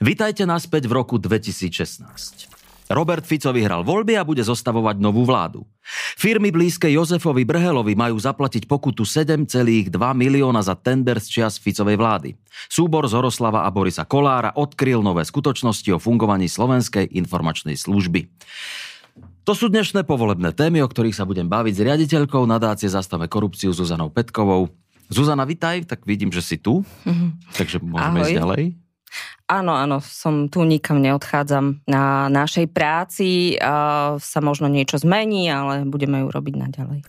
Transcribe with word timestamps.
Vitajte 0.00 0.48
naspäť 0.48 0.88
v 0.88 0.96
roku 0.96 1.20
2016. 1.20 2.48
Robert 2.88 3.20
Fico 3.20 3.52
vyhral 3.52 3.84
voľby 3.84 4.16
a 4.16 4.24
bude 4.24 4.40
zostavovať 4.40 4.96
novú 4.96 5.28
vládu. 5.28 5.68
Firmy 6.16 6.48
blízke 6.48 6.88
Jozefovi 6.88 7.44
Brhelovi 7.44 7.92
majú 7.92 8.16
zaplatiť 8.16 8.64
pokutu 8.64 9.04
7,2 9.04 9.92
milióna 9.92 10.64
za 10.64 10.72
tender 10.72 11.20
z 11.20 11.26
čias 11.28 11.60
Ficovej 11.60 12.00
vlády. 12.00 12.32
Súbor 12.72 13.04
Zoroslava 13.12 13.68
a 13.68 13.70
Borisa 13.70 14.08
Kolára 14.08 14.56
odkryl 14.56 15.04
nové 15.04 15.20
skutočnosti 15.20 15.92
o 15.92 16.00
fungovaní 16.00 16.48
Slovenskej 16.48 17.04
informačnej 17.20 17.76
služby. 17.76 18.24
To 19.44 19.52
sú 19.52 19.68
dnešné 19.68 20.08
povolebné 20.08 20.56
témy, 20.56 20.80
o 20.80 20.88
ktorých 20.88 21.20
sa 21.20 21.28
budem 21.28 21.44
baviť 21.44 21.76
s 21.76 21.84
riaditeľkou 21.84 22.48
nadácie 22.48 22.88
Zastave 22.88 23.28
korupciu 23.28 23.76
Zuzanou 23.76 24.08
Petkovou. 24.08 24.72
Zuzana, 25.12 25.44
vitaj, 25.44 25.84
tak 25.84 26.08
vidím, 26.08 26.32
že 26.32 26.40
si 26.40 26.56
tu, 26.56 26.88
mm-hmm. 27.04 27.52
takže 27.52 27.84
môžeme 27.84 28.16
Ahoj. 28.16 28.24
ísť 28.24 28.40
ďalej. 28.40 28.64
Áno, 29.50 29.74
áno, 29.74 29.98
som 29.98 30.46
tu, 30.46 30.62
nikam 30.62 31.02
neodchádzam. 31.02 31.82
Na 31.90 32.30
našej 32.30 32.70
práci 32.70 33.58
uh, 33.58 34.14
sa 34.14 34.38
možno 34.38 34.70
niečo 34.70 34.94
zmení, 35.02 35.50
ale 35.50 35.82
budeme 35.82 36.22
ju 36.22 36.30
robiť 36.30 36.54
naďalej. 36.54 37.00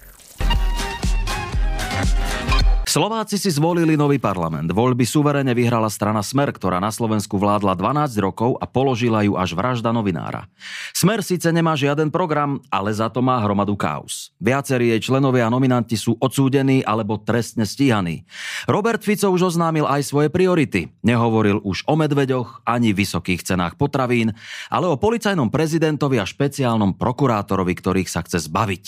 Slováci 2.91 3.40
si 3.40 3.48
zvolili 3.48 3.95
nový 3.95 4.20
parlament. 4.20 4.68
Voľby 4.68 5.08
suverene 5.08 5.55
vyhrala 5.55 5.88
strana 5.88 6.20
Smer, 6.20 6.52
ktorá 6.52 6.76
na 6.84 6.91
Slovensku 6.91 7.40
vládla 7.40 7.80
12 7.80 8.20
rokov 8.20 8.59
a 8.59 8.67
položila 8.67 9.23
ju 9.23 9.40
až 9.40 9.55
vražda 9.55 9.95
novinára. 9.95 10.52
Smer 10.91 11.23
síce 11.23 11.48
nemá 11.55 11.72
žiaden 11.80 12.12
program, 12.12 12.59
ale 12.67 12.91
za 12.91 13.08
to 13.08 13.23
má 13.23 13.40
hromadu 13.40 13.80
kaos. 13.80 14.36
Viacerí 14.44 14.91
jej 14.91 15.08
členovia 15.08 15.48
a 15.48 15.54
nominanti 15.55 15.95
sú 15.95 16.20
odsúdení 16.20 16.84
alebo 16.84 17.16
trestne 17.16 17.64
stíhaní. 17.64 18.27
Robert 18.67 19.00
Fico 19.08 19.31
už 19.31 19.56
oznámil 19.56 19.88
aj 19.88 20.12
svoje 20.12 20.28
priority. 20.28 20.92
Nehovoril 21.00 21.64
už 21.64 21.88
o 21.88 21.95
medveďoch 21.95 22.67
ani 22.67 22.92
vysokých 22.92 23.47
cenách 23.47 23.80
potravín, 23.80 24.36
ale 24.67 24.92
o 24.92 25.00
policajnom 25.00 25.47
prezidentovi 25.47 26.19
a 26.19 26.28
špeciálnom 26.28 27.00
prokurátorovi, 27.00 27.72
ktorých 27.72 28.12
sa 28.12 28.19
chce 28.19 28.52
zbaviť. 28.52 28.86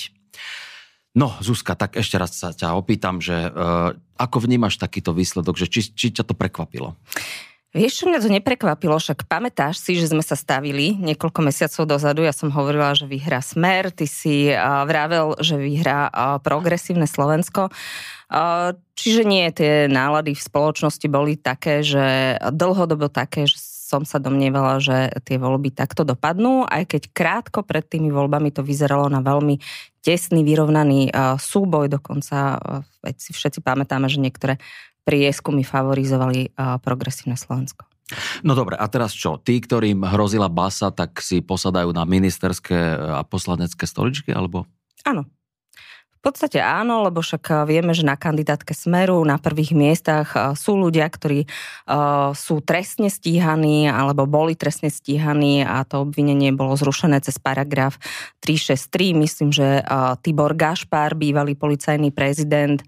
No, 1.13 1.29
Zuzka, 1.45 1.77
tak 1.77 1.93
ešte 1.93 2.17
raz 2.17 2.33
sa 2.33 2.49
ťa 2.49 2.73
opýtam, 2.73 3.21
že 3.21 3.53
uh, 3.53 3.93
ako 4.17 4.49
vnímaš 4.49 4.81
takýto 4.81 5.13
výsledok, 5.13 5.61
že 5.61 5.69
či, 5.69 5.93
či 5.93 6.09
ťa 6.09 6.25
to 6.25 6.33
prekvapilo? 6.33 6.97
Vieš, 7.73 8.01
čo 8.01 8.05
mňa 8.05 8.21
to 8.21 8.29
neprekvapilo, 8.29 8.97
však 8.97 9.25
pamätáš 9.25 9.81
si, 9.81 9.97
že 9.97 10.09
sme 10.09 10.21
sa 10.21 10.37
stavili 10.37 10.93
niekoľko 10.97 11.41
mesiacov 11.41 11.89
dozadu, 11.89 12.21
ja 12.25 12.33
som 12.33 12.53
hovorila, 12.53 12.93
že 12.93 13.09
vyhrá 13.09 13.41
Smer, 13.41 13.93
ty 13.93 14.09
si 14.09 14.49
uh, 14.49 14.85
vravel, 14.89 15.37
že 15.37 15.57
vyhrá 15.57 16.09
uh, 16.09 16.37
progresívne 16.41 17.05
Slovensko. 17.05 17.69
Čiže 18.97 19.21
nie, 19.29 19.45
tie 19.53 19.85
nálady 19.85 20.33
v 20.33 20.41
spoločnosti 20.41 21.05
boli 21.05 21.37
také, 21.37 21.85
že 21.85 22.33
dlhodobo 22.41 23.05
také, 23.05 23.45
že 23.45 23.61
som 23.83 24.07
sa 24.07 24.15
domnievala, 24.15 24.79
že 24.79 25.11
tie 25.27 25.35
voľby 25.35 25.75
takto 25.75 26.07
dopadnú, 26.07 26.63
aj 26.63 26.87
keď 26.95 27.01
krátko 27.11 27.59
pred 27.67 27.83
tými 27.83 28.07
voľbami 28.07 28.55
to 28.55 28.63
vyzeralo 28.63 29.11
na 29.11 29.19
veľmi 29.19 29.59
tesný, 29.99 30.47
vyrovnaný 30.47 31.11
uh, 31.11 31.35
súboj, 31.35 31.91
dokonca 31.91 32.55
uh, 32.55 32.81
veď 33.03 33.15
si 33.19 33.35
všetci 33.35 33.59
pamätáme, 33.59 34.07
že 34.07 34.23
niektoré 34.23 34.55
prieskumy 35.03 35.67
favorizovali 35.67 36.55
uh, 36.55 36.79
progresívne 36.79 37.35
Slovensko. 37.35 37.83
No 38.43 38.55
dobre, 38.55 38.79
a 38.79 38.85
teraz 38.87 39.11
čo? 39.15 39.39
Tí, 39.39 39.59
ktorým 39.59 40.03
hrozila 40.07 40.47
basa, 40.47 40.91
tak 40.91 41.19
si 41.23 41.39
posadajú 41.39 41.91
na 41.91 42.03
ministerské 42.03 42.75
a 43.19 43.23
poslanecké 43.23 43.83
stoličky, 43.87 44.31
alebo? 44.35 44.67
Áno, 45.07 45.27
v 46.23 46.31
podstate 46.31 46.63
áno, 46.63 47.03
lebo 47.03 47.19
však 47.19 47.43
eh, 47.51 47.55
vieme, 47.67 47.91
že 47.91 48.07
na 48.07 48.15
kandidátke 48.15 48.71
Smeru 48.71 49.19
na 49.27 49.35
prvých 49.35 49.75
miestach 49.75 50.31
eh, 50.31 50.55
sú 50.55 50.79
ľudia, 50.79 51.03
ktorí 51.11 51.43
uh, 51.43 52.31
sú 52.31 52.63
trestne 52.63 53.11
stíhaní 53.11 53.91
alebo 53.91 54.23
boli 54.23 54.55
trestne 54.55 54.87
stíhaní 54.87 55.67
a 55.67 55.83
to 55.83 56.07
obvinenie 56.07 56.55
bolo 56.55 56.79
zrušené 56.79 57.19
cez 57.19 57.35
paragraf 57.35 57.99
363. 58.39 59.19
Myslím, 59.19 59.49
že 59.51 59.83
Tibor 60.23 60.55
Gašpar, 60.55 61.15
bývalý 61.15 61.55
policajný 61.55 62.11
prezident, 62.11 62.79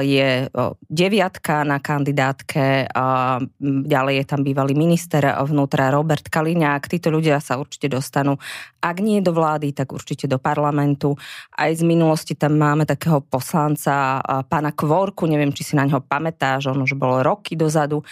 je 0.00 0.48
deviatka 0.88 1.64
na 1.68 1.80
kandidátke, 1.82 2.88
uh, 2.88 3.42
ďalej 3.60 4.14
je 4.22 4.24
tam 4.24 4.40
bývalý 4.40 4.72
minister 4.72 5.24
vnútra 5.44 5.92
Robert 5.92 6.24
Kaliňák. 6.28 6.88
Títo 6.88 7.12
ľudia 7.12 7.42
sa 7.42 7.60
určite 7.60 7.92
dostanú, 7.92 8.40
ak 8.78 8.96
nie 9.02 9.18
do 9.18 9.34
vlády, 9.34 9.74
tak 9.74 9.90
určite 9.90 10.30
do 10.30 10.38
parlamentu. 10.38 11.18
Aj 11.52 11.72
z 11.74 11.82
minulosti 11.82 12.37
tam 12.38 12.54
máme 12.54 12.86
takého 12.86 13.18
poslanca, 13.18 14.22
pána 14.46 14.70
Kvorku, 14.70 15.26
neviem, 15.26 15.50
či 15.50 15.66
si 15.66 15.74
na 15.74 15.82
neho 15.82 15.98
pamätáš, 15.98 16.70
on 16.70 16.86
už 16.86 16.94
bol 16.94 17.20
roky 17.26 17.58
dozadu, 17.58 18.06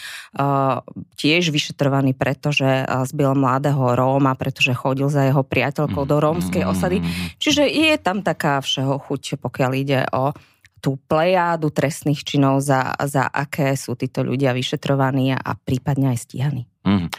tiež 1.15 1.55
vyšetrovaný, 1.55 2.19
pretože 2.19 2.67
zbil 3.07 3.39
mladého 3.39 3.95
Róma, 3.95 4.35
pretože 4.35 4.75
chodil 4.75 5.07
za 5.07 5.31
jeho 5.31 5.47
priateľkou 5.47 6.03
do 6.03 6.19
rómskej 6.19 6.67
osady. 6.67 6.99
Čiže 7.39 7.71
je 7.71 7.95
tam 8.03 8.27
taká 8.27 8.59
všeho 8.59 8.99
chuť, 8.99 9.39
pokiaľ 9.39 9.71
ide 9.79 10.03
o 10.11 10.35
tú 10.77 11.01
plejádu 11.09 11.73
trestných 11.73 12.23
činov, 12.23 12.63
za, 12.63 12.95
za 13.09 13.27
aké 13.27 13.75
sú 13.75 13.99
títo 13.99 14.23
ľudia 14.23 14.55
vyšetrovaní 14.55 15.35
a 15.35 15.51
prípadne 15.59 16.15
aj 16.15 16.19
stíhaní. 16.31 16.63
Mm. 16.87 17.11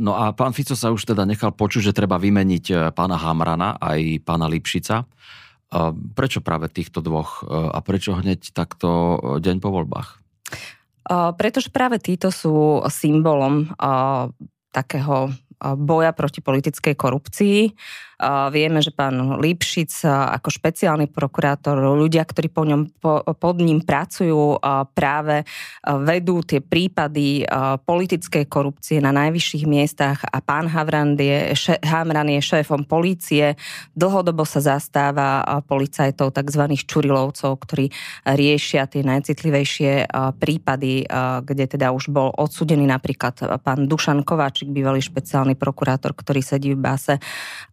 No 0.00 0.16
a 0.16 0.32
pán 0.32 0.56
Fico 0.56 0.72
sa 0.72 0.88
už 0.88 1.04
teda 1.04 1.28
nechal 1.28 1.52
počuť, 1.52 1.92
že 1.92 1.96
treba 1.96 2.16
vymeniť 2.16 2.64
e, 2.72 2.74
pána 2.96 3.20
Hamrana 3.20 3.76
aj 3.76 4.24
pána 4.24 4.48
Lipšica. 4.48 5.04
Prečo 6.14 6.40
práve 6.44 6.68
týchto 6.70 7.00
dvoch 7.00 7.42
a 7.48 7.78
prečo 7.80 8.14
hneď 8.14 8.52
takto 8.54 9.18
deň 9.40 9.56
po 9.58 9.70
voľbách? 9.74 10.08
Pretože 11.36 11.68
práve 11.68 12.00
títo 12.00 12.32
sú 12.32 12.80
symbolom 12.88 13.68
takého 14.72 15.30
boja 15.64 16.12
proti 16.12 16.44
politickej 16.44 16.94
korupcii 16.98 17.58
Vieme, 18.54 18.78
že 18.78 18.94
pán 18.94 19.42
Lipšic 19.42 20.06
ako 20.06 20.48
špeciálny 20.48 21.10
prokurátor, 21.10 21.74
ľudia, 21.98 22.22
ktorí 22.22 22.46
po 22.46 22.62
ňom, 22.62 22.94
po, 23.02 23.26
pod 23.34 23.58
ním 23.58 23.82
pracujú, 23.82 24.62
práve 24.94 25.42
vedú 25.82 26.46
tie 26.46 26.62
prípady 26.62 27.42
politickej 27.82 28.46
korupcie 28.46 29.02
na 29.02 29.10
najvyšších 29.10 29.64
miestach 29.66 30.22
a 30.30 30.38
pán 30.38 30.70
Havran 30.70 31.18
je, 31.18 31.58
še, 31.58 31.74
Havran 31.82 32.30
je 32.30 32.40
šéfom 32.40 32.86
polície. 32.86 33.58
Dlhodobo 33.98 34.46
sa 34.46 34.62
zastáva 34.62 35.42
policajtov, 35.66 36.30
tzv. 36.30 36.62
čurilovcov, 36.86 37.50
ktorí 37.58 37.90
riešia 38.22 38.86
tie 38.86 39.02
najcitlivejšie 39.02 40.06
prípady, 40.38 41.08
kde 41.42 41.64
teda 41.66 41.90
už 41.90 42.14
bol 42.14 42.30
odsudený 42.30 42.86
napríklad 42.86 43.58
pán 43.60 43.90
Dušan 43.90 44.22
Kováčik, 44.22 44.70
bývalý 44.70 45.02
špeciálny 45.02 45.58
prokurátor, 45.58 46.14
ktorý 46.14 46.40
sedí 46.40 46.72
v 46.74 46.80
base, 46.80 47.18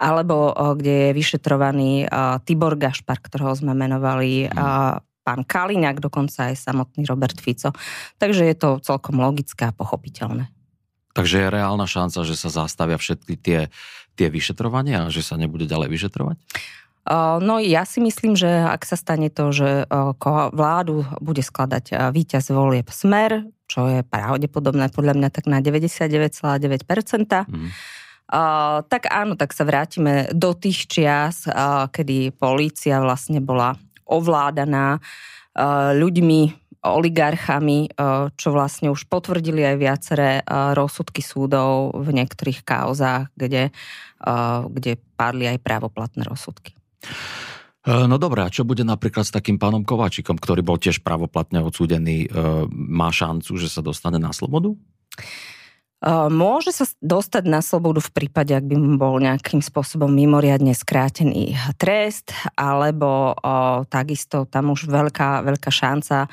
alebo 0.02 0.31
alebo 0.32 0.80
kde 0.80 1.12
je 1.12 1.12
vyšetrovaný 1.12 2.08
Tibor 2.48 2.80
Gašpar, 2.80 3.20
ktorého 3.20 3.52
sme 3.52 3.76
menovali, 3.76 4.48
mm. 4.48 4.56
pán 5.28 5.44
Kaliňák, 5.44 6.00
dokonca 6.00 6.48
aj 6.48 6.56
samotný 6.56 7.04
Robert 7.04 7.36
Fico. 7.36 7.76
Takže 8.16 8.48
je 8.48 8.56
to 8.56 8.80
celkom 8.80 9.20
logické 9.20 9.68
a 9.68 9.76
pochopiteľné. 9.76 10.48
Takže 11.12 11.44
je 11.44 11.48
reálna 11.52 11.84
šanca, 11.84 12.24
že 12.24 12.40
sa 12.40 12.48
zastavia 12.48 12.96
všetky 12.96 13.36
tie, 13.36 13.68
tie 14.16 14.32
vyšetrovania 14.32 15.12
a 15.12 15.12
že 15.12 15.20
sa 15.20 15.36
nebude 15.36 15.68
ďalej 15.68 15.92
vyšetrovať? 15.92 16.40
No 17.44 17.60
ja 17.60 17.84
si 17.84 18.00
myslím, 18.00 18.40
že 18.40 18.48
ak 18.48 18.88
sa 18.88 18.96
stane 18.96 19.28
to, 19.28 19.52
že 19.52 19.90
vládu 20.56 21.04
bude 21.20 21.44
skladať 21.44 22.16
víťaz 22.16 22.56
volieb 22.56 22.88
Smer, 22.88 23.44
čo 23.68 23.92
je 23.92 24.00
pravdepodobné 24.08 24.88
podľa 24.96 25.20
mňa 25.20 25.30
tak 25.36 25.52
na 25.52 25.60
99,9%, 25.60 26.88
mm 27.52 28.00
tak 28.88 29.12
áno, 29.12 29.36
tak 29.36 29.52
sa 29.52 29.68
vrátime 29.68 30.32
do 30.32 30.56
tých 30.56 30.88
čias, 30.88 31.44
uh, 31.44 31.92
kedy 31.92 32.32
polícia 32.40 33.04
vlastne 33.04 33.44
bola 33.44 33.76
ovládaná 34.08 34.98
uh, 34.98 35.92
ľuďmi, 35.92 36.42
oligarchami, 36.80 37.92
uh, 37.92 38.32
čo 38.40 38.56
vlastne 38.56 38.88
už 38.88 39.06
potvrdili 39.12 39.68
aj 39.68 39.76
viaceré 39.78 40.42
rozsudky 40.48 41.20
súdov 41.20 41.92
v 41.94 42.10
niektorých 42.16 42.64
kauzách, 42.64 43.30
kde, 43.36 43.70
kde 44.72 44.92
padli 45.20 45.46
aj 45.46 45.62
právoplatné 45.62 46.26
rozsudky. 46.26 46.74
No 47.82 48.22
dobré, 48.22 48.46
a 48.46 48.54
čo 48.54 48.62
bude 48.62 48.86
napríklad 48.86 49.26
s 49.26 49.34
takým 49.34 49.58
pánom 49.58 49.82
Kováčikom, 49.82 50.38
ktorý 50.38 50.62
bol 50.62 50.78
tiež 50.78 51.02
právoplatne 51.02 51.66
odsúdený, 51.66 52.30
má 52.70 53.10
šancu, 53.10 53.58
že 53.58 53.70
sa 53.70 53.82
dostane 53.82 54.22
na 54.22 54.30
slobodu? 54.30 54.78
Môže 56.34 56.74
sa 56.74 56.90
dostať 56.98 57.46
na 57.46 57.62
slobodu 57.62 58.02
v 58.02 58.10
prípade, 58.10 58.58
ak 58.58 58.66
by 58.66 58.74
mu 58.74 58.98
bol 58.98 59.22
nejakým 59.22 59.62
spôsobom 59.62 60.10
mimoriadne 60.10 60.74
skrátený 60.74 61.54
trest, 61.78 62.34
alebo 62.58 63.38
o, 63.38 63.86
takisto 63.86 64.50
tam 64.50 64.74
už 64.74 64.90
veľká, 64.90 65.46
veľká 65.46 65.70
šanca, 65.70 66.26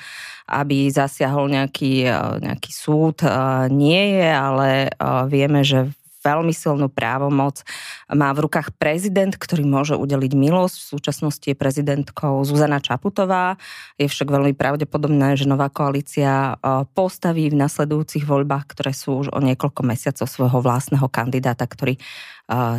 aby 0.48 0.88
zasiahol 0.88 1.52
nejaký, 1.52 2.08
nejaký 2.40 2.72
súd, 2.72 3.20
nie 3.68 4.16
je, 4.16 4.30
ale 4.32 4.88
vieme, 5.28 5.60
že 5.60 5.92
veľmi 6.20 6.50
silnú 6.50 6.90
právomoc. 6.90 7.62
Má 8.10 8.34
v 8.34 8.50
rukách 8.50 8.74
prezident, 8.74 9.30
ktorý 9.30 9.62
môže 9.62 9.94
udeliť 9.94 10.32
milosť. 10.34 10.76
V 10.76 10.88
súčasnosti 10.98 11.46
je 11.46 11.54
prezidentkou 11.54 12.42
Zuzana 12.42 12.82
Čaputová. 12.82 13.54
Je 13.96 14.10
však 14.10 14.26
veľmi 14.26 14.52
pravdepodobné, 14.58 15.38
že 15.38 15.46
nová 15.46 15.70
koalícia 15.70 16.58
postaví 16.92 17.46
v 17.48 17.60
nasledujúcich 17.62 18.26
voľbách, 18.26 18.66
ktoré 18.74 18.90
sú 18.90 19.22
už 19.22 19.30
o 19.30 19.38
niekoľko 19.38 19.86
mesiacov 19.86 20.26
svojho 20.26 20.58
vlastného 20.58 21.06
kandidáta, 21.06 21.62
ktorý 21.70 22.02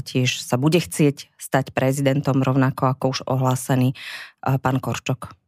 tiež 0.04 0.44
sa 0.44 0.60
bude 0.60 0.84
chcieť 0.84 1.32
stať 1.40 1.72
prezidentom, 1.72 2.44
rovnako 2.44 2.92
ako 2.92 3.06
už 3.16 3.20
ohlásený 3.30 3.96
pán 4.44 4.84
Korčok. 4.84 5.39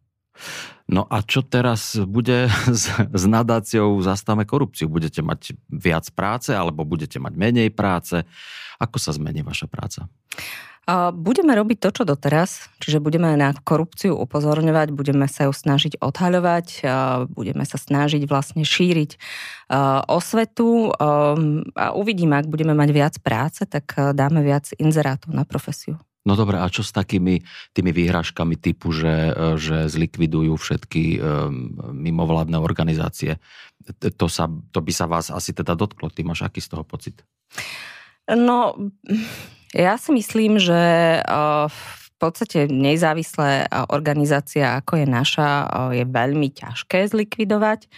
No 0.91 1.07
a 1.07 1.23
čo 1.23 1.39
teraz 1.45 1.95
bude 2.03 2.51
s, 2.79 2.91
s 2.91 3.23
nadáciou 3.23 3.95
Zastavme 4.03 4.43
korupciu? 4.43 4.91
Budete 4.91 5.23
mať 5.23 5.55
viac 5.71 6.11
práce 6.11 6.51
alebo 6.51 6.83
budete 6.83 7.21
mať 7.21 7.33
menej 7.39 7.69
práce? 7.71 8.27
Ako 8.81 8.97
sa 8.99 9.15
zmení 9.15 9.45
vaša 9.45 9.71
práca? 9.71 10.09
Budeme 11.13 11.53
robiť 11.53 11.77
to, 11.77 11.89
čo 11.93 12.03
doteraz, 12.09 12.67
čiže 12.81 12.97
budeme 12.97 13.37
na 13.37 13.53
korupciu 13.53 14.17
upozorňovať, 14.17 14.89
budeme 14.89 15.29
sa 15.29 15.45
ju 15.45 15.53
snažiť 15.53 16.01
odhaľovať, 16.01 16.67
budeme 17.29 17.63
sa 17.69 17.77
snažiť 17.77 18.25
vlastne 18.25 18.65
šíriť 18.65 19.15
osvetu 20.09 20.89
a 20.97 21.93
uvidíme, 21.93 22.33
ak 22.33 22.49
budeme 22.49 22.73
mať 22.73 22.89
viac 22.97 23.15
práce, 23.21 23.61
tak 23.69 23.93
dáme 23.93 24.41
viac 24.41 24.73
inzerátov 24.81 25.37
na 25.37 25.45
profesiu. 25.45 26.01
No 26.21 26.37
dobre, 26.37 26.61
a 26.61 26.69
čo 26.69 26.85
s 26.85 26.93
takými 26.93 27.41
tými 27.73 27.89
výhražkami 27.89 28.53
typu, 28.53 28.93
že, 28.93 29.33
že 29.57 29.89
zlikvidujú 29.89 30.53
všetky 30.53 31.17
um, 31.17 31.73
mimovládne 31.97 32.61
organizácie? 32.61 33.41
To, 33.97 34.29
sa, 34.29 34.45
to 34.69 34.85
by 34.85 34.93
sa 34.93 35.09
vás 35.09 35.33
asi 35.33 35.49
teda 35.49 35.73
dotklo. 35.73 36.13
Ty 36.13 36.21
máš 36.21 36.45
aký 36.45 36.61
z 36.61 36.77
toho 36.77 36.85
pocit? 36.85 37.25
No, 38.29 38.77
ja 39.73 39.97
si 39.97 40.13
myslím, 40.13 40.61
že 40.61 41.23
uh, 41.25 41.65
v 41.65 42.09
podstate 42.21 42.69
nezávislé 42.69 43.65
organizácia, 43.89 44.77
ako 44.77 45.01
je 45.01 45.07
naša, 45.09 45.49
je 45.89 46.05
veľmi 46.05 46.53
ťažké 46.53 47.09
zlikvidovať. 47.09 47.89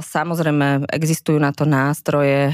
Samozrejme, 0.00 0.88
existujú 0.88 1.36
na 1.36 1.52
to 1.52 1.68
nástroje. 1.68 2.48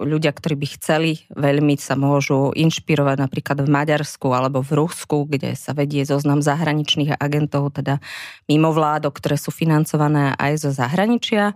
Ľudia, 0.00 0.32
ktorí 0.32 0.56
by 0.56 0.66
chceli 0.80 1.28
veľmi, 1.36 1.76
sa 1.76 2.00
môžu 2.00 2.48
inšpirovať 2.56 3.20
napríklad 3.20 3.60
v 3.60 3.68
Maďarsku 3.68 4.32
alebo 4.32 4.64
v 4.64 4.80
Rusku, 4.80 5.28
kde 5.28 5.52
sa 5.52 5.76
vedie 5.76 6.08
zoznam 6.08 6.40
zahraničných 6.40 7.20
agentov, 7.20 7.76
teda 7.76 8.00
mimovládok, 8.48 9.20
ktoré 9.20 9.36
sú 9.36 9.52
financované 9.52 10.32
aj 10.40 10.64
zo 10.64 10.70
zahraničia. 10.72 11.52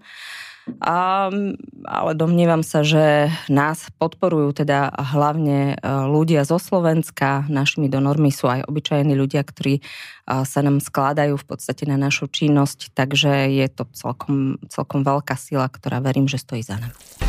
A, 0.83 1.31
ale 1.87 2.13
domnievam 2.19 2.67
sa, 2.67 2.83
že 2.83 3.31
nás 3.47 3.87
podporujú 4.03 4.67
teda 4.67 4.91
hlavne 5.15 5.75
e, 5.75 5.87
ľudia 6.11 6.43
zo 6.43 6.59
Slovenska. 6.59 7.47
Našimi 7.47 7.87
donormi 7.87 8.35
sú 8.35 8.51
aj 8.51 8.67
obyčajní 8.67 9.15
ľudia, 9.15 9.47
ktorí 9.47 9.79
e, 9.79 9.83
sa 10.27 10.61
nám 10.67 10.83
skladajú 10.83 11.39
v 11.39 11.47
podstate 11.47 11.87
na 11.87 11.95
našu 11.95 12.27
činnosť, 12.27 12.91
takže 12.99 13.47
je 13.55 13.67
to 13.71 13.87
celkom, 13.95 14.59
celkom 14.67 15.07
veľká 15.07 15.39
sila, 15.39 15.71
ktorá 15.71 16.03
verím, 16.03 16.27
že 16.27 16.43
stojí 16.43 16.67
za 16.67 16.83
nami. 16.83 17.26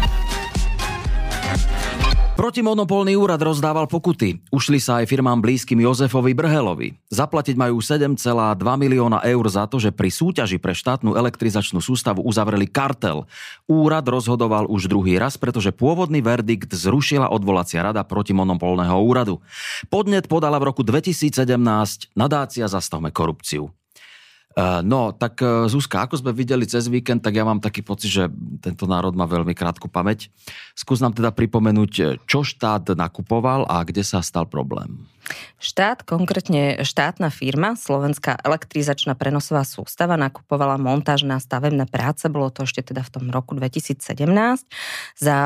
Protimonopolný 2.38 3.18
úrad 3.18 3.42
rozdával 3.42 3.90
pokuty. 3.90 4.38
Ušli 4.54 4.78
sa 4.78 5.02
aj 5.02 5.10
firmám 5.10 5.42
blízkym 5.42 5.82
Jozefovi 5.82 6.38
Brhelovi. 6.38 6.94
Zaplatiť 7.10 7.58
majú 7.58 7.82
7,2 7.82 8.14
milióna 8.62 9.26
eur 9.26 9.42
za 9.50 9.66
to, 9.66 9.82
že 9.82 9.90
pri 9.90 10.14
súťaži 10.14 10.62
pre 10.62 10.78
štátnu 10.78 11.18
elektrizačnú 11.18 11.82
sústavu 11.82 12.22
uzavreli 12.22 12.70
kartel. 12.70 13.26
Úrad 13.66 14.06
rozhodoval 14.06 14.70
už 14.70 14.86
druhý 14.86 15.18
raz, 15.18 15.34
pretože 15.34 15.74
pôvodný 15.74 16.22
verdikt 16.22 16.70
zrušila 16.78 17.26
odvolacia 17.34 17.82
rada 17.82 18.06
protimonopolného 18.06 19.02
úradu. 19.02 19.42
Podnet 19.90 20.30
podala 20.30 20.62
v 20.62 20.70
roku 20.70 20.86
2017 20.86 21.42
nadácia 22.14 22.70
Zastavme 22.70 23.10
korupciu. 23.10 23.74
Eh, 24.58 24.82
no, 24.82 25.14
tak 25.14 25.38
eh, 25.46 25.70
Zuzka, 25.70 26.02
ako 26.02 26.18
sme 26.18 26.34
videli 26.34 26.66
cez 26.66 26.90
víkend, 26.90 27.22
tak 27.22 27.38
ja 27.38 27.46
mám 27.46 27.62
taký 27.62 27.86
pocit, 27.86 28.10
že 28.10 28.24
tento 28.58 28.90
národ 28.90 29.14
má 29.14 29.30
veľmi 29.30 29.54
krátku 29.54 29.86
pamäť. 29.86 30.34
Skús 30.74 30.98
nám 30.98 31.14
teda 31.14 31.30
pripomenúť, 31.30 31.94
eh, 32.02 32.18
čo 32.26 32.42
štát 32.42 32.98
nakupoval 32.98 33.70
a 33.70 33.86
kde 33.86 34.02
sa 34.02 34.26
stal 34.26 34.50
problém. 34.50 35.06
Štát, 35.58 36.06
konkrétne 36.06 36.86
štátna 36.86 37.34
firma, 37.34 37.74
Slovenská 37.74 38.38
elektrizačná 38.46 39.18
prenosová 39.18 39.66
sústava, 39.66 40.14
nakupovala 40.14 40.78
montáž 40.78 41.26
na 41.26 41.42
stavebné 41.42 41.90
práce, 41.90 42.30
bolo 42.30 42.54
to 42.54 42.64
ešte 42.64 42.94
teda 42.94 43.02
v 43.02 43.10
tom 43.10 43.26
roku 43.34 43.58
2017, 43.58 43.98
za, 45.18 45.38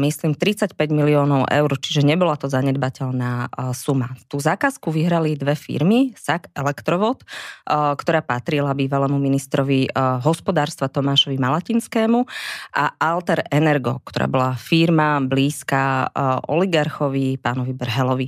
myslím, 0.00 0.32
35 0.32 0.74
miliónov 0.88 1.44
eur, 1.52 1.70
čiže 1.76 2.00
nebola 2.00 2.40
to 2.40 2.48
zanedbateľná 2.48 3.52
suma. 3.76 4.16
Tú 4.32 4.40
zákazku 4.40 4.88
vyhrali 4.88 5.36
dve 5.36 5.52
firmy, 5.52 6.16
SAK 6.16 6.56
Elektrovod, 6.56 7.20
ktorá 7.68 8.24
patrila 8.24 8.72
bývalému 8.72 9.20
ministrovi 9.20 9.92
hospodárstva 10.24 10.88
Tomášovi 10.88 11.36
Malatinskému 11.36 12.24
a 12.80 12.96
Alter 12.96 13.44
Energo, 13.52 14.00
ktorá 14.08 14.24
bola 14.24 14.56
firma 14.56 15.20
blízka 15.20 16.08
oligarchovi 16.48 17.36
pánovi 17.36 17.76
Brhelovi 17.76 18.26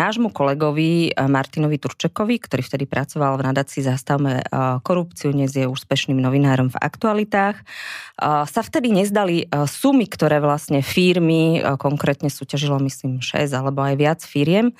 nášmu 0.00 0.32
kolegovi 0.32 1.12
eh, 1.12 1.28
Martinovi 1.28 1.76
Turčekovi, 1.76 2.40
ktorý 2.40 2.64
vtedy 2.64 2.84
pracoval 2.88 3.36
v 3.36 3.46
nadácii 3.52 3.84
Zastavme 3.84 4.40
eh, 4.40 4.44
korupciu, 4.80 5.36
dnes 5.36 5.52
je 5.52 5.68
úspešným 5.68 6.16
novinárom 6.16 6.72
v 6.72 6.80
aktualitách, 6.80 7.60
eh, 7.60 7.64
sa 8.48 8.60
vtedy 8.64 8.88
nezdali 8.96 9.44
sumy, 9.68 10.08
ktoré 10.08 10.40
vlastne 10.40 10.80
firmy, 10.80 11.60
konkrétne 11.76 12.32
súťažilo 12.32 12.80
myslím 12.80 13.20
6 13.20 13.50
alebo 13.52 13.84
aj 13.84 13.94
viac 13.98 14.20
firiem, 14.24 14.72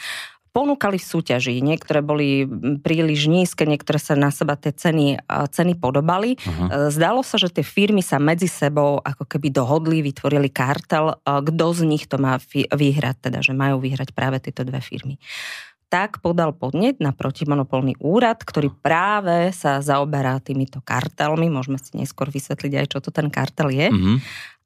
ponúkali 0.50 0.98
v 0.98 1.06
súťaži. 1.06 1.62
Niektoré 1.62 2.02
boli 2.02 2.44
príliš 2.82 3.30
nízke, 3.30 3.66
niektoré 3.66 4.02
sa 4.02 4.18
na 4.18 4.34
seba 4.34 4.58
tie 4.58 4.74
ceny, 4.74 5.22
ceny 5.26 5.78
podobali. 5.78 6.34
Uh-huh. 6.36 6.90
Zdalo 6.90 7.22
sa, 7.22 7.38
že 7.38 7.50
tie 7.54 7.62
firmy 7.62 8.02
sa 8.02 8.18
medzi 8.18 8.50
sebou 8.50 8.98
ako 8.98 9.24
keby 9.26 9.54
dohodli, 9.54 10.02
vytvorili 10.02 10.50
kartel, 10.50 11.16
kto 11.22 11.66
z 11.74 11.80
nich 11.86 12.10
to 12.10 12.18
má 12.18 12.38
vyhrať, 12.74 13.30
teda 13.30 13.38
že 13.42 13.54
majú 13.54 13.78
vyhrať 13.78 14.10
práve 14.10 14.42
tieto 14.42 14.66
dve 14.66 14.82
firmy 14.82 15.16
tak 15.90 16.22
podal 16.22 16.54
podnet 16.54 17.02
na 17.02 17.10
protimonopolný 17.10 17.98
úrad, 17.98 18.46
ktorý 18.46 18.70
práve 18.70 19.50
sa 19.50 19.82
zaoberá 19.82 20.38
týmito 20.38 20.78
kartelmi. 20.78 21.50
Môžeme 21.50 21.82
si 21.82 21.98
neskôr 21.98 22.30
vysvetliť 22.30 22.72
aj, 22.78 22.86
čo 22.94 23.02
to 23.02 23.10
ten 23.10 23.26
kartel 23.26 23.74
je. 23.74 23.90
Mm-hmm 23.90 24.16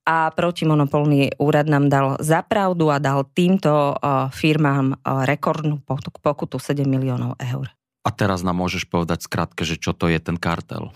a 0.05 0.29
protimonopolný 0.37 1.41
úrad 1.41 1.65
nám 1.65 1.89
dal 1.89 2.21
zapravdu 2.21 2.93
a 2.93 3.01
dal 3.01 3.25
týmto 3.25 3.97
firmám 4.37 5.01
rekordnú 5.05 5.81
pokutu 6.21 6.61
7 6.61 6.85
miliónov 6.85 7.41
eur. 7.41 7.73
A 8.05 8.12
teraz 8.12 8.45
nám 8.45 8.61
môžeš 8.61 8.85
povedať 8.85 9.25
skrátke, 9.25 9.65
že 9.65 9.81
čo 9.81 9.97
to 9.97 10.12
je 10.12 10.21
ten 10.21 10.37
kartel? 10.37 10.93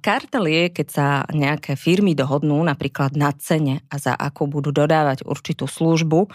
Kartel 0.00 0.48
je, 0.48 0.72
keď 0.72 0.88
sa 0.88 1.06
nejaké 1.28 1.76
firmy 1.76 2.16
dohodnú 2.16 2.56
napríklad 2.64 3.12
na 3.12 3.28
cene 3.36 3.84
a 3.92 4.00
za 4.00 4.16
ako 4.16 4.48
budú 4.48 4.72
dodávať 4.72 5.28
určitú 5.28 5.68
službu 5.68 6.32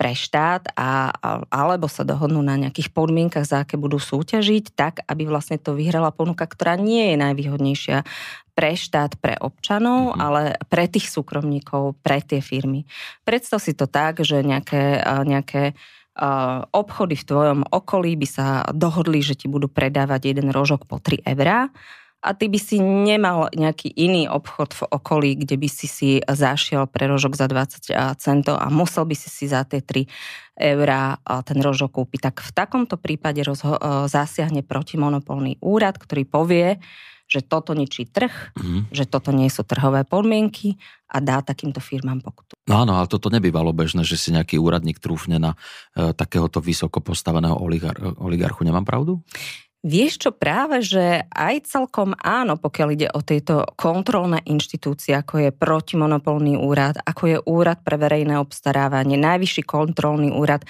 pre 0.00 0.12
štát 0.16 0.72
a, 0.72 1.12
alebo 1.52 1.92
sa 1.92 2.08
dohodnú 2.08 2.40
na 2.40 2.56
nejakých 2.56 2.88
podmienkach, 2.96 3.44
za 3.44 3.68
aké 3.68 3.76
budú 3.76 4.00
súťažiť, 4.00 4.72
tak 4.72 5.04
aby 5.04 5.28
vlastne 5.28 5.60
to 5.60 5.76
vyhrala 5.76 6.08
ponuka, 6.08 6.48
ktorá 6.48 6.80
nie 6.80 7.12
je 7.12 7.20
najvýhodnejšia 7.20 7.98
pre 8.58 8.74
štát, 8.74 9.14
pre 9.22 9.38
občanov, 9.38 10.10
mm-hmm. 10.10 10.18
ale 10.18 10.42
pre 10.66 10.90
tých 10.90 11.06
súkromníkov, 11.06 11.94
pre 12.02 12.18
tie 12.18 12.42
firmy. 12.42 12.90
Predstav 13.22 13.62
si 13.62 13.78
to 13.78 13.86
tak, 13.86 14.26
že 14.26 14.42
nejaké, 14.42 14.98
nejaké 15.22 15.78
obchody 16.74 17.14
v 17.14 17.28
tvojom 17.30 17.60
okolí 17.70 18.18
by 18.18 18.26
sa 18.26 18.66
dohodli, 18.74 19.22
že 19.22 19.38
ti 19.38 19.46
budú 19.46 19.70
predávať 19.70 20.34
jeden 20.34 20.50
rožok 20.50 20.90
po 20.90 20.98
3 20.98 21.22
eurá 21.22 21.70
a 22.18 22.34
ty 22.34 22.50
by 22.50 22.58
si 22.58 22.82
nemal 22.82 23.46
nejaký 23.54 23.94
iný 23.94 24.26
obchod 24.26 24.74
v 24.74 24.82
okolí, 24.90 25.30
kde 25.38 25.54
by 25.54 25.68
si 25.70 25.86
si 25.86 26.10
zašiel 26.26 26.90
pre 26.90 27.06
rožok 27.06 27.38
za 27.38 27.46
20 27.46 27.94
centov 28.18 28.58
a 28.58 28.66
musel 28.74 29.06
by 29.06 29.14
si 29.14 29.30
si 29.30 29.46
za 29.46 29.62
tie 29.62 29.78
3 29.78 30.10
eurá 30.74 31.22
ten 31.46 31.62
rožok 31.62 32.02
kúpiť. 32.02 32.34
Tak 32.34 32.42
v 32.42 32.50
takomto 32.50 32.98
prípade 32.98 33.38
rozho- 33.46 33.78
zasiahne 34.10 34.66
protimonopolný 34.66 35.62
úrad, 35.62 35.94
ktorý 36.02 36.26
povie, 36.26 36.82
že 37.28 37.44
toto 37.44 37.76
ničí 37.76 38.08
trh, 38.08 38.56
mm. 38.56 38.80
že 38.90 39.04
toto 39.04 39.30
nie 39.30 39.52
sú 39.52 39.62
trhové 39.62 40.08
podmienky 40.08 40.80
a 41.12 41.20
dá 41.20 41.44
takýmto 41.44 41.78
firmám 41.78 42.24
pokutu. 42.24 42.56
No 42.64 42.84
áno, 42.84 42.96
ale 42.96 43.06
toto 43.08 43.28
nebývalo 43.28 43.70
bežné, 43.76 44.02
že 44.02 44.16
si 44.16 44.32
nejaký 44.32 44.56
úradník 44.56 44.98
trúfne 44.98 45.36
na 45.36 45.54
e, 45.92 46.16
takéhoto 46.16 46.64
vysoko 46.64 47.04
postaveného 47.04 47.54
oligar- 47.60 48.00
oligarchu. 48.16 48.64
Nemám 48.64 48.88
pravdu? 48.88 49.20
Vieš 49.78 50.26
čo, 50.26 50.30
práve, 50.34 50.82
že 50.82 51.22
aj 51.30 51.70
celkom 51.70 52.10
áno, 52.18 52.58
pokiaľ 52.58 52.88
ide 52.98 53.08
o 53.14 53.22
tieto 53.22 53.62
kontrolné 53.78 54.42
inštitúcie, 54.42 55.14
ako 55.14 55.38
je 55.38 55.50
protimonopolný 55.54 56.58
úrad, 56.58 56.98
ako 57.06 57.22
je 57.30 57.38
úrad 57.46 57.86
pre 57.86 57.94
verejné 57.94 58.42
obstarávanie, 58.42 59.14
najvyšší 59.14 59.62
kontrolný 59.62 60.34
úrad, 60.34 60.66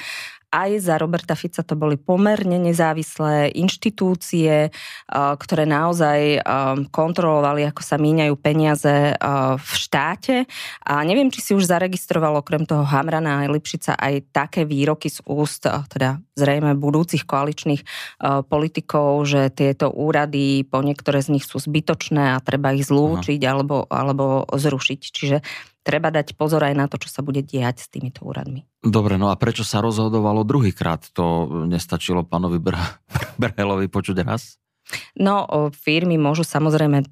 Aj 0.48 0.70
za 0.80 0.96
Roberta 0.96 1.36
Fica 1.36 1.60
to 1.60 1.76
boli 1.76 2.00
pomerne 2.00 2.56
nezávislé 2.56 3.52
inštitúcie, 3.52 4.72
ktoré 5.12 5.68
naozaj 5.68 6.40
kontrolovali, 6.88 7.68
ako 7.68 7.84
sa 7.84 8.00
míňajú 8.00 8.34
peniaze 8.40 9.12
v 9.56 9.70
štáte. 9.76 10.48
A 10.88 11.04
neviem, 11.04 11.28
či 11.28 11.44
si 11.44 11.52
už 11.52 11.68
zaregistroval 11.68 12.40
okrem 12.40 12.64
toho 12.64 12.80
Hamrana 12.80 13.44
aj 13.44 13.52
Lipšica 13.52 13.92
aj 14.00 14.32
také 14.32 14.64
výroky 14.64 15.12
z 15.12 15.20
úst, 15.28 15.68
teda 15.68 16.16
zrejme 16.32 16.72
budúcich 16.80 17.28
koaličných 17.28 17.84
politikov, 18.48 19.28
že 19.28 19.52
tieto 19.52 19.92
úrady, 19.92 20.64
po 20.64 20.80
niektoré 20.80 21.20
z 21.20 21.36
nich 21.36 21.44
sú 21.44 21.60
zbytočné 21.60 22.32
a 22.32 22.40
treba 22.40 22.72
ich 22.72 22.88
zlúčiť 22.88 23.40
alebo, 23.44 23.84
alebo 23.92 24.48
zrušiť. 24.48 25.00
Čiže 25.02 25.38
treba 25.88 26.12
dať 26.12 26.36
pozor 26.36 26.60
aj 26.60 26.74
na 26.76 26.84
to, 26.84 27.00
čo 27.00 27.08
sa 27.08 27.24
bude 27.24 27.40
diať 27.40 27.80
s 27.80 27.88
týmito 27.88 28.28
úradmi. 28.28 28.68
Dobre, 28.84 29.16
no 29.16 29.32
a 29.32 29.40
prečo 29.40 29.64
sa 29.64 29.80
rozhodovalo 29.80 30.44
druhýkrát? 30.44 31.08
To 31.16 31.48
nestačilo 31.64 32.28
pánovi 32.28 32.60
Brhelovi 33.40 33.88
počuť 33.88 34.20
raz? 34.20 34.60
No, 35.16 35.48
firmy 35.72 36.20
môžu 36.20 36.44
samozrejme 36.44 37.08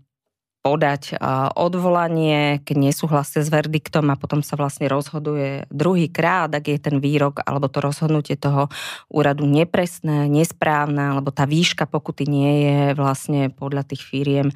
podať 0.66 1.14
odvolanie, 1.54 2.58
keď 2.66 2.90
nesúhlasia 2.90 3.46
s 3.46 3.54
verdiktom 3.54 4.11
a 4.11 4.18
potom 4.18 4.42
sa 4.42 4.58
vlastne 4.58 4.90
rozhoduje 4.90 5.62
druhý 5.70 6.11
krát, 6.11 6.50
ak 6.50 6.66
je 6.66 6.78
ten 6.82 6.99
výrok 6.99 7.38
alebo 7.46 7.70
to 7.70 7.78
rozhodnutie 7.78 8.35
toho 8.35 8.66
úradu 9.06 9.46
nepresné, 9.46 10.26
nesprávne, 10.26 11.14
alebo 11.14 11.30
tá 11.30 11.46
výška 11.46 11.87
pokuty 11.87 12.26
nie 12.26 12.52
je 12.66 12.78
vlastne 12.99 13.54
podľa 13.54 13.87
tých 13.87 14.02
firiem 14.02 14.50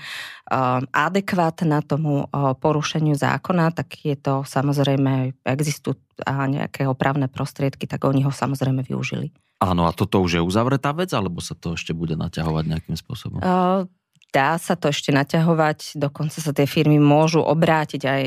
adekvátna 0.91 1.87
tomu 1.87 2.27
porušeniu 2.59 3.15
zákona, 3.15 3.71
tak 3.71 4.03
je 4.03 4.19
to 4.19 4.43
samozrejme, 4.43 5.39
existujú 5.47 5.95
nejaké 6.27 6.91
opravné 6.91 7.31
prostriedky, 7.31 7.87
tak 7.87 8.03
oni 8.03 8.27
ho 8.27 8.35
samozrejme 8.35 8.83
využili. 8.83 9.31
Áno, 9.63 9.87
a 9.87 9.95
toto 9.95 10.25
už 10.25 10.41
je 10.41 10.43
uzavretá 10.43 10.91
vec, 10.91 11.13
alebo 11.13 11.39
sa 11.39 11.55
to 11.55 11.79
ešte 11.79 11.95
bude 11.95 12.17
naťahovať 12.17 12.65
nejakým 12.67 12.97
spôsobom? 12.97 13.45
Uh, 13.45 13.85
dá 14.31 14.57
sa 14.57 14.79
to 14.79 14.95
ešte 14.95 15.11
naťahovať, 15.11 15.99
dokonca 15.99 16.39
sa 16.39 16.55
tie 16.55 16.67
firmy 16.67 17.03
môžu 17.03 17.43
obrátiť 17.43 18.03
aj 18.07 18.23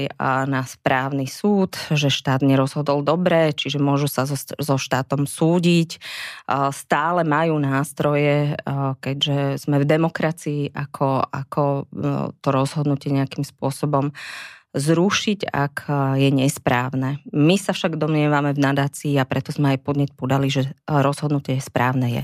na 0.52 0.62
správny 0.68 1.26
súd, 1.26 1.80
že 1.92 2.12
štát 2.12 2.44
nerozhodol 2.44 3.02
dobre, 3.02 3.56
čiže 3.56 3.80
môžu 3.80 4.12
sa 4.12 4.28
so, 4.28 4.36
so 4.38 4.76
štátom 4.76 5.24
súdiť. 5.24 5.98
Stále 6.76 7.24
majú 7.24 7.58
nástroje, 7.58 8.60
keďže 9.00 9.64
sme 9.64 9.80
v 9.80 9.90
demokracii, 9.90 10.62
ako, 10.76 11.24
ako 11.32 11.88
to 12.44 12.48
rozhodnutie 12.52 13.10
nejakým 13.16 13.48
spôsobom 13.48 14.12
zrušiť, 14.74 15.54
ak 15.54 15.76
je 16.18 16.30
nesprávne. 16.34 17.22
My 17.30 17.62
sa 17.62 17.78
však 17.78 17.94
domnievame 17.94 18.58
v 18.58 18.64
nadácii 18.64 19.14
a 19.22 19.30
preto 19.30 19.54
sme 19.54 19.78
aj 19.78 19.86
podneť 19.86 20.10
podali, 20.18 20.50
že 20.50 20.74
rozhodnutie 20.90 21.62
správne 21.62 22.10
je. 22.10 22.24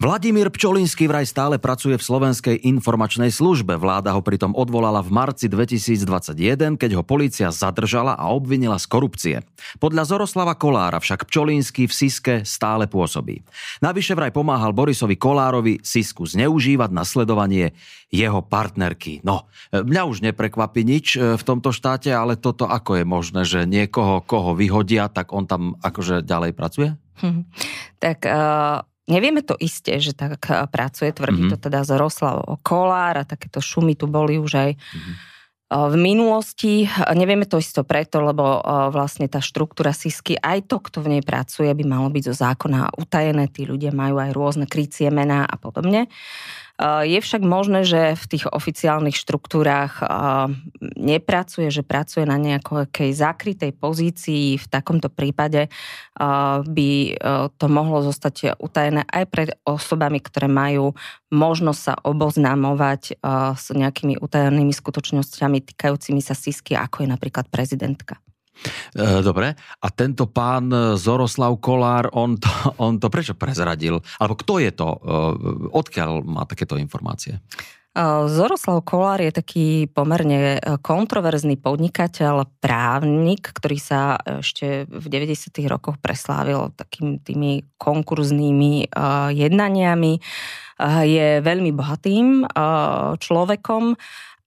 Vladimír 0.00 0.48
Pčolinský 0.48 1.04
vraj 1.12 1.28
stále 1.28 1.60
pracuje 1.60 1.92
v 1.92 2.00
Slovenskej 2.00 2.56
informačnej 2.64 3.28
službe. 3.28 3.76
Vláda 3.76 4.16
ho 4.16 4.24
pritom 4.24 4.56
odvolala 4.56 5.04
v 5.04 5.12
marci 5.12 5.44
2021, 5.44 6.80
keď 6.80 6.96
ho 6.96 7.04
polícia 7.04 7.52
zadržala 7.52 8.16
a 8.16 8.32
obvinila 8.32 8.80
z 8.80 8.88
korupcie. 8.88 9.36
Podľa 9.76 10.08
Zoroslava 10.08 10.56
Kolára 10.56 11.04
však 11.04 11.28
Pčolinský 11.28 11.84
v 11.84 11.92
Siske 11.92 12.34
stále 12.48 12.88
pôsobí. 12.88 13.44
Navyše 13.84 14.16
vraj 14.16 14.32
pomáhal 14.32 14.72
Borisovi 14.72 15.20
Kolárovi 15.20 15.84
Sisku 15.84 16.24
zneužívať 16.24 16.96
na 16.96 17.04
sledovanie 17.04 17.76
jeho 18.08 18.40
partnerky. 18.40 19.20
No, 19.20 19.52
mňa 19.68 20.02
už 20.08 20.24
neprekvapí 20.24 20.80
nič 20.80 21.20
e, 21.20 21.36
v 21.36 21.42
tomto 21.44 21.76
štáte, 21.76 22.08
ale 22.08 22.40
toto 22.40 22.64
ako 22.64 22.96
je 22.96 23.04
možné, 23.04 23.44
že 23.44 23.68
niekoho, 23.68 24.24
koho 24.24 24.56
vyhodia, 24.56 25.12
tak 25.12 25.36
on 25.36 25.44
tam 25.44 25.76
akože 25.84 26.24
ďalej 26.24 26.56
pracuje? 26.56 26.88
Hm. 27.20 27.44
Tak 28.00 28.24
uh 28.24 28.88
Nevieme 29.10 29.42
to 29.42 29.58
isté, 29.58 29.98
že 29.98 30.14
tak 30.14 30.38
eh, 30.46 30.64
pracuje, 30.70 31.10
tvrdí 31.10 31.50
mm-hmm. 31.50 31.58
to 31.58 31.66
teda 31.68 31.82
Zoroslav 31.82 32.46
Kolár 32.62 33.18
a 33.18 33.28
takéto 33.28 33.58
šumy 33.58 33.98
tu 33.98 34.06
boli 34.06 34.38
už 34.38 34.52
aj 34.54 34.70
mm-hmm. 34.78 35.14
v 35.90 35.94
minulosti. 35.98 36.86
Nevieme 37.18 37.50
to 37.50 37.58
isto 37.58 37.82
preto, 37.82 38.22
lebo 38.22 38.62
eh, 38.62 38.88
vlastne 38.94 39.26
tá 39.26 39.42
štruktúra 39.42 39.90
SISky, 39.90 40.38
aj 40.38 40.70
to, 40.70 40.78
kto 40.78 41.02
v 41.02 41.18
nej 41.18 41.22
pracuje, 41.26 41.66
by 41.74 41.84
malo 41.84 42.06
byť 42.08 42.30
zo 42.30 42.34
zákona 42.38 42.94
utajené. 42.94 43.50
Tí 43.50 43.66
ľudia 43.66 43.90
majú 43.90 44.22
aj 44.22 44.30
rôzne 44.30 44.66
krycie 44.70 45.10
mená 45.10 45.42
a 45.42 45.58
podobne. 45.58 46.06
Je 46.80 47.20
však 47.20 47.44
možné, 47.44 47.84
že 47.84 48.16
v 48.16 48.24
tých 48.24 48.48
oficiálnych 48.48 49.12
štruktúrách 49.12 50.00
nepracuje, 50.96 51.68
že 51.68 51.84
pracuje 51.84 52.24
na 52.24 52.40
nejakej 52.40 53.12
zakrytej 53.12 53.76
pozícii. 53.76 54.56
V 54.56 54.64
takomto 54.64 55.12
prípade 55.12 55.68
by 56.64 56.90
to 57.60 57.66
mohlo 57.68 58.00
zostať 58.00 58.56
utajené 58.56 59.04
aj 59.12 59.24
pred 59.28 59.52
osobami, 59.68 60.24
ktoré 60.24 60.48
majú 60.48 60.96
možnosť 61.28 61.80
sa 61.84 61.94
oboznamovať 62.00 63.20
s 63.60 63.66
nejakými 63.76 64.16
utajenými 64.16 64.72
skutočnosťami 64.72 65.60
týkajúcimi 65.60 66.24
sa 66.24 66.32
SISky, 66.32 66.80
ako 66.80 67.04
je 67.04 67.12
napríklad 67.12 67.44
prezidentka. 67.52 68.16
E, 68.94 69.22
dobre, 69.22 69.54
a 69.56 69.88
tento 69.90 70.28
pán 70.28 70.68
Zoroslav 70.98 71.56
Kolár, 71.62 72.12
on 72.12 72.36
to, 72.36 72.50
on 72.84 73.00
to 73.00 73.08
prečo 73.08 73.34
prezradil? 73.34 74.02
Alebo 74.20 74.34
kto 74.38 74.60
je 74.60 74.70
to? 74.74 74.88
E, 74.88 74.98
odkiaľ 75.72 76.24
má 76.26 76.42
takéto 76.44 76.76
informácie? 76.76 77.38
E, 77.38 77.40
Zoroslav 78.28 78.84
Kolár 78.84 79.22
je 79.24 79.32
taký 79.32 79.68
pomerne 79.88 80.60
kontroverzný 80.84 81.56
podnikateľ, 81.56 82.48
právnik, 82.60 83.50
ktorý 83.54 83.78
sa 83.80 84.20
ešte 84.20 84.84
v 84.88 85.06
90. 85.08 85.56
rokoch 85.70 85.96
preslávil 85.98 86.74
takými 86.76 87.22
tými 87.22 87.52
konkurznými 87.80 88.92
jednaniami. 89.32 90.12
Je 91.04 91.28
veľmi 91.44 91.76
bohatým 91.76 92.48
človekom 93.20 94.00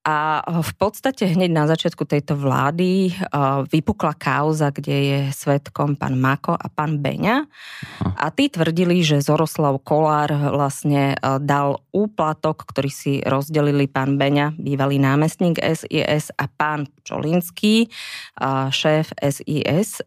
a 0.04 0.44
v 0.44 0.72
podstate 0.76 1.32
hneď 1.32 1.48
na 1.48 1.64
začiatku 1.64 2.04
tejto 2.04 2.36
vlády 2.36 3.16
vypukla 3.72 4.20
kauza, 4.20 4.68
kde 4.68 4.96
je 5.00 5.20
svetkom 5.32 5.96
pán 5.96 6.20
Mako 6.20 6.60
a 6.60 6.68
pán 6.68 7.00
Beňa. 7.00 7.48
A 8.04 8.28
tí 8.36 8.52
tvrdili, 8.52 9.00
že 9.00 9.24
Zoroslav 9.24 9.80
Kolár 9.80 10.36
vlastne 10.52 11.16
dal 11.40 11.80
úplatok, 11.96 12.68
ktorý 12.68 12.92
si 12.92 13.24
rozdelili 13.24 13.88
pán 13.88 14.20
Beňa, 14.20 14.60
bývalý 14.60 15.00
námestník 15.00 15.64
SIS 15.64 16.36
a 16.36 16.52
pán 16.52 16.84
Čolinský, 17.08 17.88
šéf 18.76 19.16
SIS, 19.24 20.04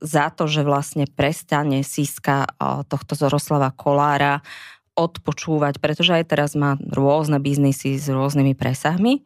za 0.00 0.26
to, 0.32 0.48
že 0.48 0.64
vlastne 0.64 1.04
prestane 1.04 1.84
síska 1.84 2.48
tohto 2.88 3.12
Zoroslava 3.12 3.68
Kolára 3.68 4.40
odpočúvať, 4.96 5.76
pretože 5.78 6.16
aj 6.16 6.24
teraz 6.32 6.56
má 6.56 6.80
rôzne 6.80 7.36
biznisy 7.36 8.00
s 8.00 8.08
rôznymi 8.08 8.56
presahmi. 8.56 9.22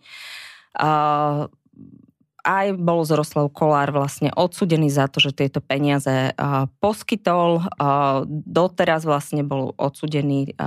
Aj 2.41 2.67
bol 2.75 3.01
Zoroslav 3.07 3.53
Kolár 3.55 3.95
vlastne 3.95 4.35
odsudený 4.35 4.91
za 4.91 5.07
to, 5.07 5.23
že 5.23 5.37
tieto 5.37 5.63
peniaze 5.63 6.35
poskytol. 6.83 7.63
Doteraz 8.27 9.07
vlastne 9.07 9.47
bol 9.47 9.77
odsudený 9.79 10.59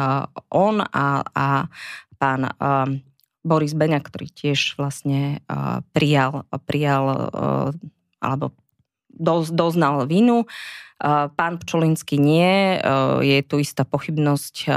on 0.54 0.80
a, 0.86 1.26
a 1.28 1.68
pán 2.16 2.54
Boris 3.44 3.76
Beňa, 3.76 4.00
ktorý 4.00 4.32
tiež 4.32 4.80
vlastne 4.80 5.44
prijal, 5.92 6.48
prijal 6.64 7.28
alebo 8.24 8.56
doznal 9.16 10.10
vinu. 10.10 10.50
Pán 11.04 11.60
Pčolinský 11.60 12.16
nie, 12.16 12.80
je 13.20 13.40
tu 13.44 13.60
istá 13.60 13.84
pochybnosť, 13.84 14.72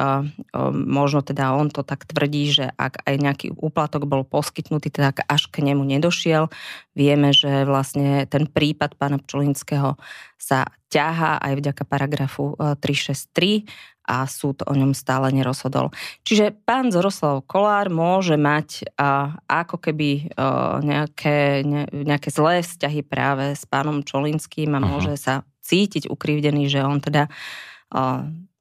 možno 0.74 1.22
teda 1.22 1.54
on 1.54 1.70
to 1.70 1.86
tak 1.86 2.02
tvrdí, 2.02 2.50
že 2.50 2.66
ak 2.74 3.06
aj 3.06 3.14
nejaký 3.14 3.46
úplatok 3.54 4.10
bol 4.10 4.26
poskytnutý, 4.26 4.90
teda 4.90 5.14
až 5.30 5.46
k 5.46 5.62
nemu 5.62 5.86
nedošiel. 5.86 6.50
Vieme, 6.98 7.30
že 7.30 7.62
vlastne 7.62 8.26
ten 8.26 8.50
prípad 8.50 8.98
pána 8.98 9.22
Pčolinského 9.22 9.94
sa 10.34 10.66
ťahá 10.90 11.38
aj 11.38 11.62
vďaka 11.62 11.82
paragrafu 11.86 12.58
363 12.58 13.62
a 14.06 14.22
súd 14.30 14.62
o 14.62 14.72
ňom 14.72 14.94
stále 14.94 15.34
nerozhodol. 15.34 15.90
Čiže 16.22 16.54
pán 16.64 16.94
Zoroslav 16.94 17.42
Kolár 17.44 17.90
môže 17.90 18.38
mať 18.38 18.86
a, 18.94 19.34
ako 19.50 19.82
keby 19.82 20.32
a, 20.38 20.78
nejaké, 20.80 21.66
ne, 21.66 21.90
nejaké 21.90 22.30
zlé 22.30 22.62
vzťahy 22.62 23.02
práve 23.02 23.52
s 23.52 23.66
pánom 23.66 24.06
Čolinským 24.06 24.70
a 24.72 24.80
Aha. 24.80 24.86
môže 24.86 25.18
sa 25.18 25.42
cítiť 25.66 26.06
ukrivdený, 26.06 26.70
že 26.70 26.86
on 26.86 27.02
teda 27.02 27.26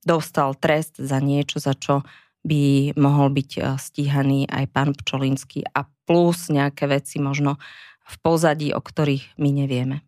dostal 0.06 0.54
trest 0.58 0.98
za 0.98 1.18
niečo, 1.18 1.58
za 1.58 1.74
čo 1.78 2.06
by 2.46 2.94
mohol 2.98 3.34
byť 3.34 3.78
stíhaný 3.78 4.46
aj 4.46 4.66
pán 4.70 4.94
Pčolinský 4.94 5.66
a 5.66 5.90
plus 6.06 6.54
nejaké 6.54 6.86
veci 6.86 7.18
možno 7.18 7.58
v 8.06 8.16
pozadí, 8.22 8.70
o 8.70 8.82
ktorých 8.82 9.38
my 9.42 9.50
nevieme. 9.50 10.06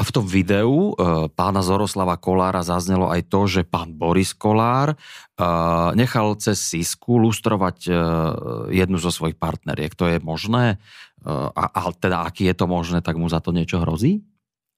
A 0.00 0.02
v 0.02 0.14
tom 0.16 0.24
videu 0.24 0.96
e, 0.96 1.28
pána 1.28 1.60
Zoroslava 1.60 2.16
Kolára 2.16 2.64
zaznelo 2.64 3.12
aj 3.12 3.28
to, 3.28 3.44
že 3.44 3.68
pán 3.68 3.92
Boris 3.92 4.32
Kolár 4.32 4.96
e, 4.96 4.96
nechal 5.92 6.40
cez 6.40 6.56
Sisku 6.56 7.20
lustrovať 7.20 7.78
e, 7.84 7.92
jednu 8.80 8.96
zo 8.96 9.12
svojich 9.12 9.36
partneriek. 9.36 9.92
To 10.00 10.08
je 10.08 10.16
možné? 10.24 10.80
A, 11.28 11.52
a 11.52 11.80
teda, 11.92 12.24
aký 12.24 12.48
je 12.48 12.56
to 12.56 12.64
možné, 12.64 13.04
tak 13.04 13.20
mu 13.20 13.28
za 13.28 13.44
to 13.44 13.52
niečo 13.52 13.76
hrozí? 13.84 14.24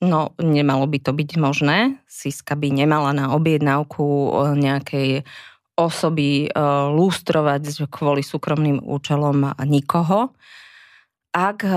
No, 0.02 0.35
nemalo 0.43 0.91
by 0.91 0.99
to 0.99 1.14
byť 1.14 1.38
možné. 1.38 2.02
Siska 2.11 2.59
by 2.59 2.83
nemala 2.83 3.14
na 3.14 3.31
objednávku 3.31 4.02
nejakej 4.59 5.23
osoby 5.79 6.50
lústrovať 6.99 7.87
kvôli 7.87 8.26
súkromným 8.26 8.83
účelom 8.83 9.55
nikoho. 9.62 10.35
Ak 11.33 11.65
eh, 11.65 11.77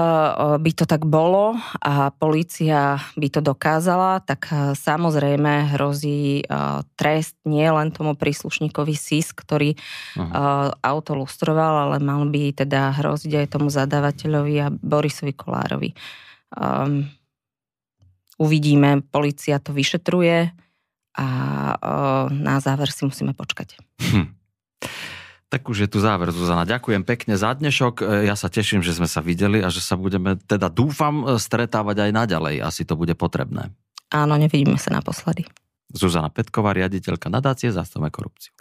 by 0.60 0.72
to 0.76 0.84
tak 0.84 1.08
bolo 1.08 1.56
a 1.80 2.12
policia 2.12 3.00
by 3.16 3.28
to 3.32 3.40
dokázala, 3.40 4.20
tak 4.20 4.52
eh, 4.52 4.76
samozrejme 4.76 5.72
hrozí 5.72 6.44
eh, 6.44 6.84
trest 7.00 7.40
nie 7.48 7.64
len 7.64 7.96
tomu 7.96 8.20
príslušníkovi 8.20 8.92
SIS, 8.92 9.32
ktorý 9.32 9.80
uh-huh. 10.20 10.76
auto 10.84 11.16
lustroval, 11.16 11.88
ale 11.88 12.04
mal 12.04 12.28
by 12.28 12.52
teda 12.52 13.00
hroziť 13.00 13.32
aj 13.32 13.48
tomu 13.48 13.72
zadávateľovi 13.72 14.56
a 14.60 14.68
Borisovi 14.76 15.32
Kolárovi. 15.32 15.96
Um, 16.52 17.08
uvidíme, 18.36 19.08
policia 19.08 19.64
to 19.64 19.72
vyšetruje 19.72 20.52
a 21.16 21.28
uh, 21.80 22.28
na 22.28 22.60
záver 22.60 22.92
si 22.92 23.08
musíme 23.08 23.32
počkať. 23.32 23.80
Hm. 24.04 24.45
Tak 25.56 25.72
už 25.72 25.88
je 25.88 25.90
tu 25.96 26.04
záver, 26.04 26.36
Zuzana. 26.36 26.68
Ďakujem 26.68 27.08
pekne 27.08 27.40
za 27.40 27.56
dnešok. 27.56 28.04
E, 28.04 28.28
ja 28.28 28.36
sa 28.36 28.52
teším, 28.52 28.84
že 28.84 28.92
sme 28.92 29.08
sa 29.08 29.24
videli 29.24 29.64
a 29.64 29.72
že 29.72 29.80
sa 29.80 29.96
budeme, 29.96 30.36
teda 30.36 30.68
dúfam, 30.68 31.24
e, 31.24 31.40
stretávať 31.40 32.04
aj 32.04 32.12
naďalej. 32.12 32.56
Asi 32.60 32.84
to 32.84 33.00
bude 33.00 33.16
potrebné. 33.16 33.72
Áno, 34.12 34.36
nevidíme 34.36 34.76
sa 34.76 34.92
naposledy. 34.92 35.48
Zuzana 35.96 36.28
Petková, 36.28 36.76
riaditeľka 36.76 37.32
nadácie 37.32 37.72
Zastavme 37.72 38.12
korupciu. 38.12 38.52